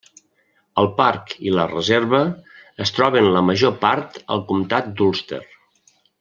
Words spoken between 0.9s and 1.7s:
parc i la